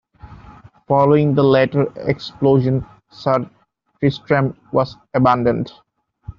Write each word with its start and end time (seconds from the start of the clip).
Following 0.87 1.35
the 1.35 1.43
later 1.43 1.83
explosion, 1.97 2.83
"Sir 3.11 3.47
Tristram" 3.99 4.57
was 4.71 4.97
abandoned. 5.13 5.71